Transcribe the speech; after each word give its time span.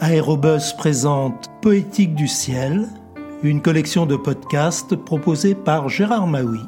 Aérobus 0.00 0.72
présente 0.76 1.48
Poétique 1.60 2.14
du 2.14 2.26
ciel, 2.26 2.88
une 3.42 3.62
collection 3.62 4.06
de 4.06 4.16
podcasts 4.16 4.96
proposée 4.96 5.54
par 5.54 5.88
Gérard 5.88 6.26
Maui. 6.26 6.60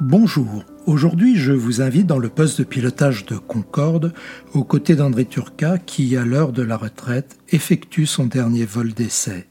Bonjour, 0.00 0.64
aujourd'hui 0.86 1.36
je 1.36 1.52
vous 1.52 1.80
invite 1.80 2.06
dans 2.06 2.18
le 2.18 2.28
poste 2.28 2.58
de 2.58 2.64
pilotage 2.64 3.26
de 3.26 3.36
Concorde 3.36 4.12
aux 4.52 4.64
côtés 4.64 4.96
d'André 4.96 5.24
Turca 5.26 5.78
qui, 5.78 6.16
à 6.16 6.24
l'heure 6.24 6.52
de 6.52 6.62
la 6.62 6.76
retraite, 6.76 7.38
effectue 7.50 8.06
son 8.06 8.26
dernier 8.26 8.64
vol 8.64 8.92
d'essai. 8.92 9.46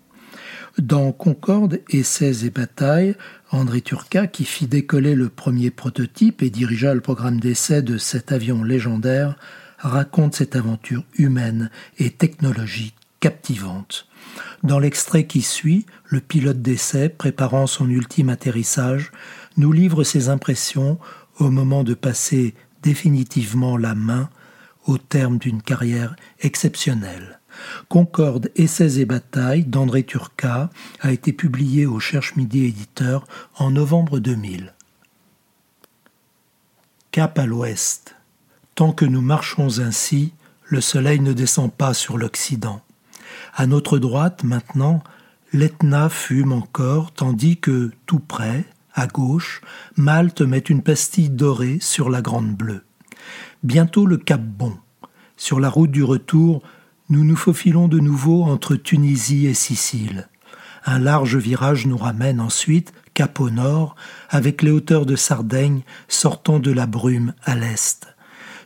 Dans 0.80 1.12
Concorde, 1.12 1.82
Essais 1.90 2.46
et 2.46 2.50
batailles, 2.50 3.16
André 3.52 3.82
Turca, 3.82 4.26
qui 4.26 4.44
fit 4.44 4.66
décoller 4.66 5.14
le 5.14 5.30
premier 5.30 5.70
prototype 5.70 6.42
et 6.42 6.50
dirigea 6.50 6.96
le 6.96 7.02
programme 7.02 7.40
d'essai 7.40 7.82
de 7.84 7.98
cet 7.98 8.32
avion 8.32 8.64
légendaire, 8.64 9.38
raconte 9.84 10.36
cette 10.36 10.56
aventure 10.56 11.04
humaine 11.18 11.70
et 12.00 12.10
technologique 12.10 12.96
captivante. 13.20 14.08
Dans 14.64 14.80
l'extrait 14.80 15.28
qui 15.28 15.42
suit, 15.42 15.86
le 16.06 16.20
pilote 16.20 16.62
d'essai, 16.62 17.10
préparant 17.10 17.68
son 17.68 17.90
ultime 17.90 18.30
atterrissage, 18.30 19.12
nous 19.58 19.72
livre 19.72 20.04
ses 20.04 20.30
impressions 20.30 21.00
au 21.40 21.50
moment 21.50 21.84
de 21.84 21.94
passer 21.94 22.54
définitivement 22.82 23.78
la 23.78 23.96
main 23.96 24.30
au 24.86 24.98
terme 24.98 25.38
d'une 25.38 25.62
carrière 25.62 26.16
exceptionnelle. 26.42 27.40
Concorde, 27.88 28.52
Essais 28.56 29.00
et 29.00 29.06
batailles 29.06 29.64
d'André 29.64 30.04
Turca 30.04 30.70
a 31.00 31.12
été 31.12 31.32
publié 31.32 31.86
au 31.86 32.00
Cherche 32.00 32.36
Midi 32.36 32.66
éditeur 32.66 33.28
en 33.56 33.72
novembre 33.72 34.20
2000. 34.20 34.74
Cap 37.12 37.38
à 37.38 37.46
l'ouest. 37.46 38.16
Tant 38.76 38.92
que 38.92 39.06
nous 39.06 39.22
marchons 39.22 39.80
ainsi, 39.80 40.34
le 40.64 40.82
soleil 40.82 41.20
ne 41.20 41.34
descend 41.34 41.72
pas 41.72 41.94
sur 41.94 42.18
l'Occident. 42.18 42.82
À 43.56 43.68
notre 43.68 44.00
droite, 44.00 44.44
maintenant, 44.44 45.04
l'Etna 45.52 46.10
fume 46.10 46.52
encore, 46.52 47.12
tandis 47.12 47.58
que, 47.58 47.92
tout 48.08 48.20
près, 48.20 48.66
à 48.96 49.06
gauche, 49.06 49.62
Malte 49.96 50.42
met 50.42 50.58
une 50.60 50.82
pastille 50.82 51.30
dorée 51.30 51.78
sur 51.82 52.10
la 52.10 52.22
Grande 52.22 52.56
Bleue. 52.56 52.84
Bientôt 53.62 54.08
le 54.08 54.18
Cap 54.18 54.42
Bon. 54.42 54.76
Sur 55.38 55.60
la 55.60 55.70
route 55.70 55.92
du 55.92 56.04
retour, 56.04 56.64
nous 57.10 57.24
nous 57.24 57.36
faufilons 57.36 57.88
de 57.88 58.00
nouveau 58.00 58.44
entre 58.44 58.76
Tunisie 58.76 59.46
et 59.46 59.54
Sicile. 59.54 60.30
Un 60.86 61.00
large 61.00 61.38
virage 61.38 61.86
nous 61.86 61.98
ramène 61.98 62.40
ensuite, 62.40 62.94
cap 63.14 63.40
au 63.40 63.52
nord, 63.52 63.96
avec 64.30 64.64
les 64.64 64.72
hauteurs 64.72 65.06
de 65.06 65.16
Sardaigne 65.16 65.82
sortant 66.08 66.60
de 66.60 66.72
la 66.72 66.88
brume 66.88 67.34
à 67.44 67.56
l'est. 67.56 68.13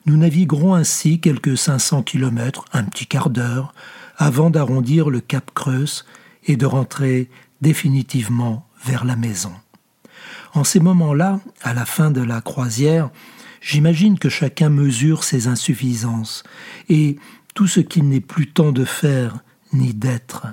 Nous 0.07 0.15
naviguerons 0.15 0.73
ainsi 0.73 1.19
quelques 1.19 1.57
500 1.57 2.01
kilomètres, 2.01 2.63
un 2.71 2.85
petit 2.85 3.07
quart 3.07 3.29
d'heure, 3.29 3.73
avant 4.15 4.49
d'arrondir 4.49 5.09
le 5.09 5.19
cap 5.19 5.51
Creuse 5.53 6.05
et 6.45 6.55
de 6.55 6.65
rentrer 6.65 7.29
définitivement 7.59 8.65
vers 8.85 9.03
la 9.03 9.17
maison. 9.17 9.51
En 10.53 10.63
ces 10.63 10.79
moments-là, 10.79 11.41
à 11.61 11.73
la 11.73 11.83
fin 11.83 12.09
de 12.09 12.21
la 12.21 12.39
croisière, 12.39 13.09
j'imagine 13.59 14.17
que 14.17 14.29
chacun 14.29 14.69
mesure 14.69 15.25
ses 15.25 15.47
insuffisances 15.47 16.43
et 16.87 17.17
tout 17.53 17.67
ce 17.67 17.81
qu'il 17.81 18.07
n'est 18.07 18.21
plus 18.21 18.47
temps 18.47 18.71
de 18.71 18.85
faire 18.85 19.39
ni 19.73 19.93
d'être. 19.93 20.47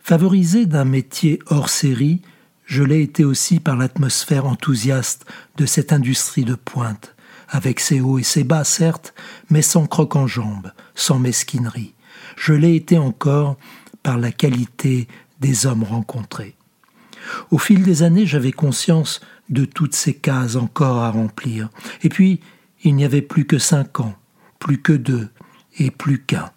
Favorisé 0.00 0.66
d'un 0.66 0.84
métier 0.84 1.38
hors 1.46 1.68
série, 1.68 2.20
je 2.64 2.82
l'ai 2.82 3.02
été 3.02 3.24
aussi 3.24 3.60
par 3.60 3.76
l'atmosphère 3.76 4.44
enthousiaste 4.44 5.24
de 5.56 5.66
cette 5.66 5.92
industrie 5.92 6.44
de 6.44 6.56
pointe, 6.56 7.14
avec 7.52 7.80
ses 7.80 8.00
hauts 8.00 8.18
et 8.18 8.22
ses 8.24 8.44
bas, 8.44 8.64
certes, 8.64 9.14
mais 9.50 9.62
sans 9.62 9.86
croc 9.86 10.16
en 10.16 10.26
jambes, 10.26 10.72
sans 10.94 11.18
mesquinerie. 11.18 11.94
Je 12.36 12.54
l'ai 12.54 12.74
été 12.74 12.98
encore 12.98 13.58
par 14.02 14.18
la 14.18 14.32
qualité 14.32 15.06
des 15.40 15.66
hommes 15.66 15.84
rencontrés. 15.84 16.56
Au 17.50 17.58
fil 17.58 17.82
des 17.82 18.02
années, 18.02 18.26
j'avais 18.26 18.52
conscience 18.52 19.20
de 19.50 19.66
toutes 19.66 19.94
ces 19.94 20.14
cases 20.14 20.56
encore 20.56 20.98
à 20.98 21.10
remplir. 21.10 21.68
Et 22.02 22.08
puis, 22.08 22.40
il 22.84 22.96
n'y 22.96 23.04
avait 23.04 23.22
plus 23.22 23.44
que 23.44 23.58
cinq 23.58 24.00
ans, 24.00 24.16
plus 24.58 24.80
que 24.80 24.94
deux, 24.94 25.28
et 25.78 25.90
plus 25.90 26.20
qu'un. 26.20 26.50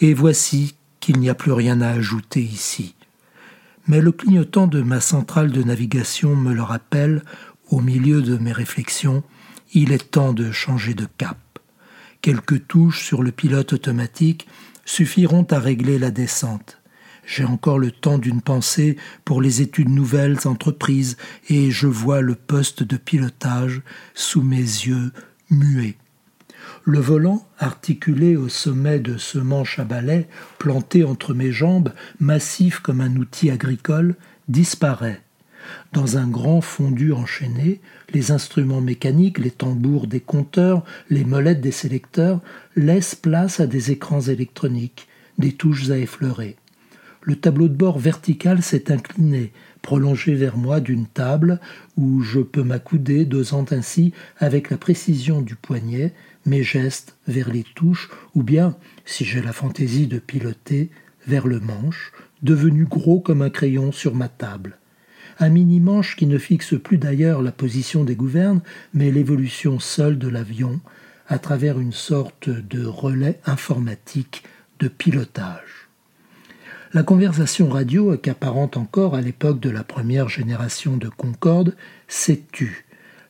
Et 0.00 0.14
voici 0.14 0.76
qu'il 1.00 1.18
n'y 1.18 1.30
a 1.30 1.34
plus 1.34 1.52
rien 1.52 1.80
à 1.80 1.88
ajouter 1.88 2.40
ici. 2.40 2.94
Mais 3.88 4.00
le 4.00 4.12
clignotant 4.12 4.68
de 4.68 4.82
ma 4.82 5.00
centrale 5.00 5.50
de 5.50 5.64
navigation 5.64 6.36
me 6.36 6.54
le 6.54 6.62
rappelle, 6.62 7.24
au 7.70 7.80
milieu 7.80 8.22
de 8.22 8.36
mes 8.36 8.52
réflexions, 8.52 9.24
il 9.72 9.92
est 9.92 10.10
temps 10.10 10.32
de 10.32 10.52
changer 10.52 10.94
de 10.94 11.06
cap. 11.18 11.38
Quelques 12.20 12.66
touches 12.66 13.04
sur 13.04 13.22
le 13.22 13.32
pilote 13.32 13.72
automatique 13.72 14.46
suffiront 14.84 15.46
à 15.50 15.58
régler 15.58 15.98
la 15.98 16.10
descente. 16.10 16.78
J'ai 17.24 17.44
encore 17.44 17.78
le 17.78 17.90
temps 17.90 18.18
d'une 18.18 18.42
pensée 18.42 18.96
pour 19.24 19.40
les 19.40 19.62
études 19.62 19.88
nouvelles 19.88 20.38
entreprises 20.44 21.16
et 21.48 21.70
je 21.70 21.86
vois 21.86 22.20
le 22.20 22.34
poste 22.34 22.82
de 22.82 22.96
pilotage 22.96 23.82
sous 24.14 24.42
mes 24.42 24.56
yeux 24.56 25.12
muets. 25.50 25.96
Le 26.84 26.98
volant, 26.98 27.46
articulé 27.58 28.36
au 28.36 28.48
sommet 28.48 28.98
de 28.98 29.16
ce 29.16 29.38
manche 29.38 29.78
à 29.78 29.84
balai, 29.84 30.28
planté 30.58 31.04
entre 31.04 31.32
mes 31.32 31.52
jambes, 31.52 31.92
massif 32.18 32.80
comme 32.80 33.00
un 33.00 33.16
outil 33.16 33.50
agricole, 33.50 34.16
disparaît. 34.48 35.22
Dans 35.92 36.16
un 36.16 36.26
grand 36.26 36.60
fondu 36.60 37.12
enchaîné, 37.12 37.80
les 38.12 38.30
instruments 38.30 38.80
mécaniques, 38.80 39.38
les 39.38 39.50
tambours 39.50 40.06
des 40.06 40.20
compteurs, 40.20 40.84
les 41.10 41.24
molettes 41.24 41.60
des 41.60 41.72
sélecteurs 41.72 42.40
laissent 42.76 43.14
place 43.14 43.60
à 43.60 43.66
des 43.66 43.90
écrans 43.90 44.20
électroniques, 44.20 45.08
des 45.38 45.52
touches 45.52 45.90
à 45.90 45.98
effleurer. 45.98 46.56
Le 47.22 47.36
tableau 47.36 47.68
de 47.68 47.74
bord 47.74 47.98
vertical 47.98 48.62
s'est 48.62 48.90
incliné, 48.90 49.52
prolongé 49.80 50.34
vers 50.34 50.56
moi 50.56 50.80
d'une 50.80 51.06
table 51.06 51.60
où 51.96 52.22
je 52.22 52.40
peux 52.40 52.64
m'accouder, 52.64 53.24
dosant 53.24 53.64
ainsi 53.70 54.12
avec 54.38 54.70
la 54.70 54.76
précision 54.76 55.40
du 55.40 55.54
poignet 55.54 56.14
mes 56.46 56.64
gestes 56.64 57.16
vers 57.28 57.52
les 57.52 57.62
touches, 57.62 58.10
ou 58.34 58.42
bien, 58.42 58.76
si 59.04 59.24
j'ai 59.24 59.40
la 59.40 59.52
fantaisie 59.52 60.08
de 60.08 60.18
piloter, 60.18 60.90
vers 61.26 61.46
le 61.46 61.60
manche, 61.60 62.12
devenu 62.42 62.84
gros 62.84 63.20
comme 63.20 63.42
un 63.42 63.50
crayon 63.50 63.92
sur 63.92 64.14
ma 64.16 64.28
table 64.28 64.78
un 65.38 65.48
mini-manche 65.48 66.16
qui 66.16 66.26
ne 66.26 66.38
fixe 66.38 66.74
plus 66.82 66.98
d'ailleurs 66.98 67.42
la 67.42 67.52
position 67.52 68.04
des 68.04 68.16
gouvernes, 68.16 68.62
mais 68.94 69.10
l'évolution 69.10 69.78
seule 69.80 70.18
de 70.18 70.28
l'avion 70.28 70.80
à 71.28 71.38
travers 71.38 71.78
une 71.78 71.92
sorte 71.92 72.50
de 72.50 72.84
relais 72.84 73.40
informatique 73.46 74.44
de 74.78 74.88
pilotage. 74.88 75.88
La 76.94 77.02
conversation 77.02 77.70
radio, 77.70 78.10
accaparante 78.10 78.76
encore 78.76 79.14
à 79.14 79.22
l'époque 79.22 79.60
de 79.60 79.70
la 79.70 79.82
première 79.82 80.28
génération 80.28 80.96
de 80.96 81.08
Concorde, 81.08 81.74
s'est 82.06 82.42
tue. 82.52 82.84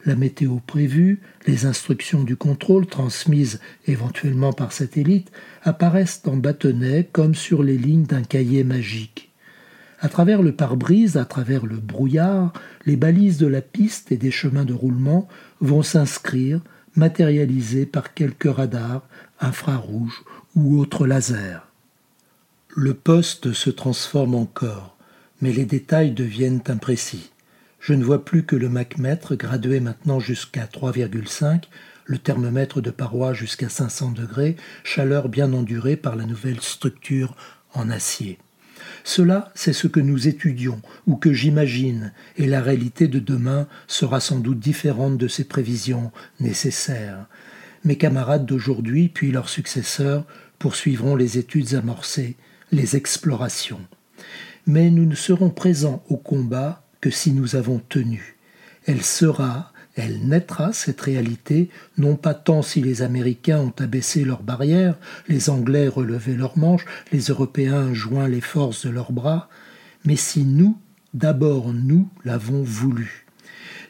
La 0.04 0.16
météo 0.16 0.56
prévue, 0.66 1.20
les 1.46 1.64
instructions 1.64 2.24
du 2.24 2.34
contrôle 2.34 2.86
transmises 2.86 3.60
éventuellement 3.86 4.52
par 4.52 4.72
satellite 4.72 5.30
apparaissent 5.62 6.22
en 6.26 6.36
bâtonnet 6.36 7.08
comme 7.12 7.36
sur 7.36 7.62
les 7.62 7.78
lignes 7.78 8.06
d'un 8.06 8.24
cahier 8.24 8.64
magique. 8.64 9.31
À 10.04 10.08
travers 10.08 10.42
le 10.42 10.50
pare-brise, 10.50 11.16
à 11.16 11.24
travers 11.24 11.64
le 11.64 11.76
brouillard, 11.76 12.52
les 12.86 12.96
balises 12.96 13.38
de 13.38 13.46
la 13.46 13.60
piste 13.60 14.10
et 14.10 14.16
des 14.16 14.32
chemins 14.32 14.64
de 14.64 14.74
roulement 14.74 15.28
vont 15.60 15.84
s'inscrire, 15.84 16.60
matérialisées 16.96 17.86
par 17.86 18.12
quelques 18.12 18.52
radars, 18.52 19.06
infrarouges 19.38 20.24
ou 20.56 20.80
autres 20.80 21.06
lasers. 21.06 21.60
Le 22.74 22.94
poste 22.94 23.52
se 23.52 23.70
transforme 23.70 24.34
encore, 24.34 24.96
mais 25.40 25.52
les 25.52 25.66
détails 25.66 26.10
deviennent 26.10 26.62
imprécis. 26.66 27.30
Je 27.78 27.94
ne 27.94 28.02
vois 28.02 28.24
plus 28.24 28.42
que 28.42 28.56
le 28.56 28.68
macmètre 28.68 29.36
gradué 29.36 29.78
maintenant 29.78 30.18
jusqu'à 30.18 30.64
3,5, 30.64 31.62
le 32.06 32.18
thermomètre 32.18 32.80
de 32.80 32.90
paroi 32.90 33.34
jusqu'à 33.34 33.68
500 33.68 34.10
degrés, 34.10 34.56
chaleur 34.82 35.28
bien 35.28 35.52
endurée 35.52 35.96
par 35.96 36.16
la 36.16 36.24
nouvelle 36.24 36.60
structure 36.60 37.36
en 37.72 37.88
acier. 37.88 38.40
Cela, 39.04 39.50
c'est 39.54 39.72
ce 39.72 39.86
que 39.86 40.00
nous 40.00 40.28
étudions 40.28 40.80
ou 41.06 41.16
que 41.16 41.32
j'imagine, 41.32 42.12
et 42.36 42.46
la 42.46 42.60
réalité 42.60 43.08
de 43.08 43.18
demain 43.18 43.66
sera 43.86 44.20
sans 44.20 44.38
doute 44.38 44.58
différente 44.58 45.18
de 45.18 45.28
ces 45.28 45.44
prévisions 45.44 46.12
nécessaires. 46.40 47.26
Mes 47.84 47.96
camarades 47.96 48.46
d'aujourd'hui, 48.46 49.08
puis 49.08 49.32
leurs 49.32 49.48
successeurs, 49.48 50.24
poursuivront 50.58 51.16
les 51.16 51.38
études 51.38 51.74
amorcées, 51.74 52.36
les 52.70 52.94
explorations. 52.96 53.80
Mais 54.66 54.90
nous 54.90 55.06
ne 55.06 55.16
serons 55.16 55.50
présents 55.50 56.04
au 56.08 56.16
combat 56.16 56.84
que 57.00 57.10
si 57.10 57.32
nous 57.32 57.56
avons 57.56 57.80
tenu. 57.88 58.36
Elle 58.86 59.02
sera, 59.02 59.71
elle 59.94 60.26
naîtra, 60.26 60.72
cette 60.72 61.00
réalité, 61.00 61.68
non 61.98 62.16
pas 62.16 62.34
tant 62.34 62.62
si 62.62 62.80
les 62.80 63.02
Américains 63.02 63.60
ont 63.60 63.74
abaissé 63.78 64.24
leurs 64.24 64.42
barrières, 64.42 64.98
les 65.28 65.50
Anglais 65.50 65.88
relevé 65.88 66.34
leurs 66.34 66.56
manches, 66.56 66.86
les 67.12 67.24
Européens 67.24 67.92
joint 67.92 68.28
les 68.28 68.40
forces 68.40 68.86
de 68.86 68.90
leurs 68.90 69.12
bras, 69.12 69.48
mais 70.04 70.16
si 70.16 70.44
nous, 70.44 70.78
d'abord 71.12 71.72
nous, 71.72 72.08
l'avons 72.24 72.62
voulu. 72.62 73.26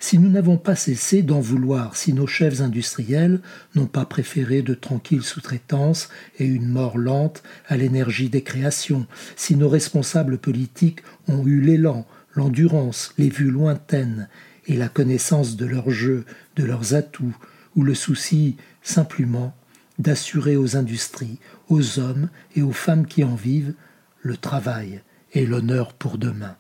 si 0.01 0.19
nous 0.19 0.29
n'avons 0.29 0.59
pas 0.59 0.75
cessé 0.75 1.23
d'en 1.23 1.39
vouloir, 1.39 1.95
si 1.95 2.13
nos 2.13 2.27
chefs 2.27 2.61
industriels 2.61 3.41
n'ont 3.77 3.87
pas 3.87 4.05
préféré 4.05 4.61
de 4.61 4.75
tranquilles 4.75 5.23
sous-traitances 5.23 6.09
et 6.41 6.45
une 6.45 6.67
mort 6.67 6.99
lente 6.99 7.45
à 7.69 7.77
l'énergie 7.77 8.29
des 8.29 8.43
créations, 8.43 9.07
si 9.37 9.55
nos 9.55 9.69
responsables 9.69 10.39
politiques 10.39 11.03
ont 11.29 11.47
eu 11.47 11.61
l'élan, 11.61 12.05
l'endurance, 12.35 13.15
les 13.17 13.29
vues 13.29 13.53
lointaines 13.53 14.29
et 14.67 14.77
la 14.77 14.89
connaissance 14.89 15.57
de 15.57 15.67
leurs 15.67 15.91
jeux, 15.91 16.25
de 16.57 16.65
leurs 16.65 16.95
atouts, 16.95 17.37
ou 17.77 17.83
le 17.83 17.95
souci 17.95 18.57
simplement 18.83 19.55
d'assurer 19.99 20.57
aux 20.57 20.77
industries, 20.77 21.39
aux 21.69 21.99
hommes 21.99 22.29
et 22.57 22.63
aux 22.63 22.73
femmes 22.73 23.07
qui 23.07 23.25
en 23.25 23.35
vivent 23.35 23.75
le 24.21 24.37
travail 24.37 25.01
et 25.33 25.47
l'honneur 25.47 25.93
pour 25.93 26.19
demain. 26.19 26.57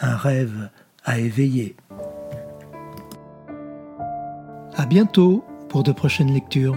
Un 0.00 0.16
rêve 0.16 0.70
à 1.04 1.18
éveiller. 1.18 1.76
À 4.76 4.86
bientôt 4.86 5.44
pour 5.68 5.82
de 5.82 5.92
prochaines 5.92 6.32
lectures. 6.32 6.76